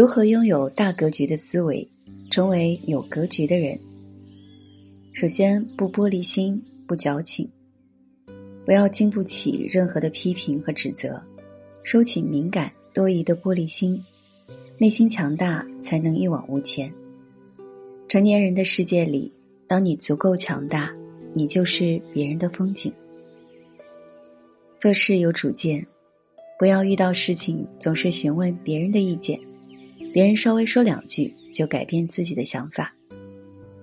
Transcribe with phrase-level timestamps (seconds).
[0.00, 1.86] 如何拥有大格局的思维，
[2.30, 3.78] 成为有格局的人？
[5.12, 7.46] 首先，不玻璃心，不矫情，
[8.64, 11.22] 不要经不起任何的批评和指责，
[11.82, 14.02] 收起敏感多疑的玻璃心，
[14.78, 16.90] 内心强大，才能一往无前。
[18.08, 19.30] 成年人的世界里，
[19.66, 20.90] 当你足够强大，
[21.34, 22.90] 你就是别人的风景。
[24.78, 25.86] 做事有主见，
[26.58, 29.38] 不要遇到事情总是询问别人的意见，
[30.12, 32.92] 别人稍微说两句就改变自己的想法。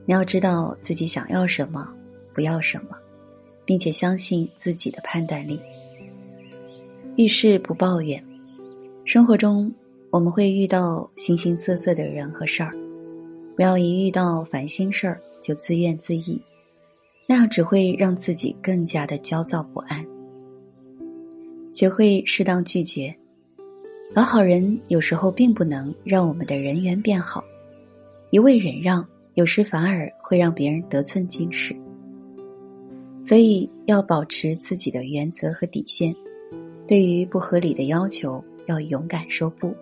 [0.06, 1.94] 你要知道自己想要什么，
[2.34, 2.98] 不要什么，
[3.66, 5.60] 并且相信自己的判断力。
[7.16, 8.24] 遇事不抱怨，
[9.06, 9.74] 生活中
[10.12, 12.72] 我们会遇到形形色色的人和事儿，
[13.56, 16.40] 不要一遇到烦心事儿就自怨自艾，
[17.28, 20.06] 那样只会让自己更加的焦躁不安。
[21.74, 23.14] 学会适当拒绝，
[24.14, 27.44] 老好人有时候并不能让我们的人缘变好，
[28.32, 31.76] 一味忍让有时反而会让别人得寸进尺。
[33.22, 36.16] 所以要保持自己的原则和底线，
[36.88, 39.76] 对于不合理的要求要勇敢说不。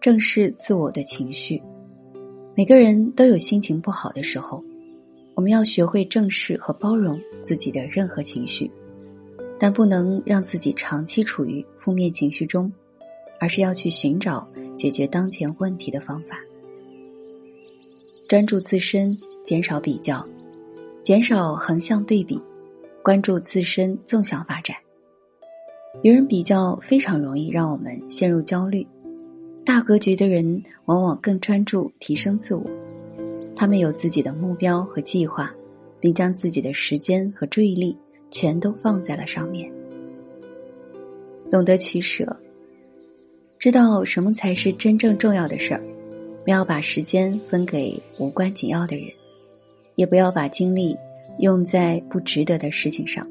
[0.00, 1.60] 正视自我的情绪，
[2.54, 4.62] 每个人都有心情不好的时候，
[5.34, 8.70] 我们要学会正视和包容自己的任何情绪。
[9.58, 12.70] 但不能让自己长期处于负面情绪中，
[13.40, 16.38] 而是要去寻找解决当前问题的方法。
[18.28, 20.26] 专注自身，减少比较，
[21.02, 22.40] 减少横向对比，
[23.02, 24.76] 关注自身纵向发展。
[26.02, 28.86] 与人比较非常容易让我们陷入焦虑。
[29.64, 32.64] 大格局的人往往更专注提升自我，
[33.56, 35.52] 他们有自己的目标和计划，
[35.98, 37.96] 并将自己的时间和注意力。
[38.30, 39.70] 全都放在了上面，
[41.50, 42.36] 懂得取舍，
[43.58, 45.82] 知道什么才是真正重要的事儿，
[46.44, 49.06] 不要把时间分给无关紧要的人，
[49.94, 50.96] 也不要把精力
[51.38, 53.26] 用在不值得的事情上。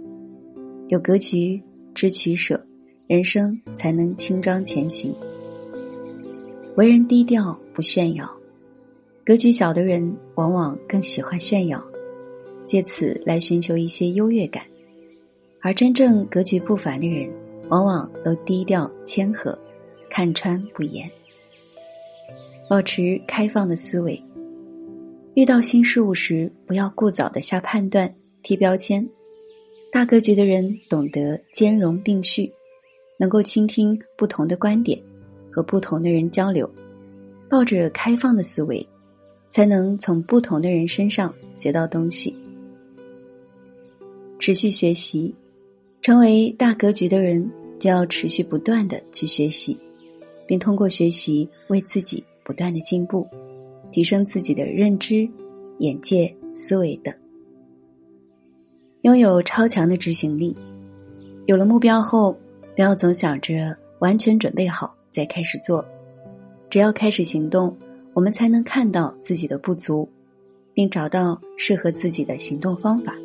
[0.88, 1.62] 有格局，
[1.94, 2.60] 知取舍，
[3.08, 5.14] 人生才能轻装前行。
[6.76, 8.30] 为人低调，不炫耀，
[9.26, 11.84] 格局小的人往往更喜欢炫耀，
[12.66, 14.64] 借此来寻求一些优越感。
[15.66, 17.28] 而真正格局不凡的人，
[17.70, 19.58] 往往都低调谦和，
[20.12, 21.10] 看穿不言，
[22.70, 24.24] 保持开放的思维。
[25.34, 29.10] 遇到新事物时，不要过早的下判断、贴标签。
[29.92, 32.54] 大格局的人懂得兼容并蓄，
[33.18, 35.02] 能够倾听不同的观点，
[35.52, 36.70] 和不同的人交流，
[37.50, 38.88] 抱着开放的思维，
[39.50, 42.36] 才能从不同的人身上学到东西。
[44.38, 45.34] 持续学习。
[46.06, 49.76] 成为大格局的人，就要持续不断的去学习，
[50.46, 53.28] 并通过学习为自己不断的进步，
[53.92, 55.28] 提升自己的认知、
[55.80, 57.12] 眼界、思维等，
[59.02, 60.56] 拥有超强的执行力。
[61.48, 62.38] 有了目标后，
[62.76, 65.84] 不要总想着完全准备好再开始做，
[66.70, 67.76] 只要开始行动，
[68.14, 70.08] 我们才能看到自己的不足，
[70.72, 73.18] 并找到适合自己的行动方法。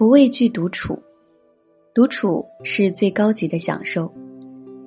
[0.00, 0.98] 不畏惧独处，
[1.92, 4.10] 独处是最高级的享受，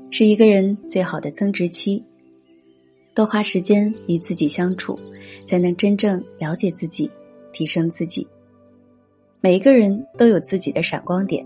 [0.09, 2.03] 是一个人最好的增值期。
[3.13, 4.99] 多花时间与自己相处，
[5.45, 7.07] 才能真正了解自己，
[7.51, 8.27] 提升自己。
[9.39, 11.45] 每一个人都有自己的闪光点，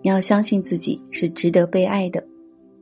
[0.00, 2.26] 你要相信自己是值得被爱的，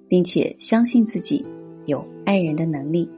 [0.06, 1.44] 并且相信自己
[1.87, 3.10] 有爱人的能力。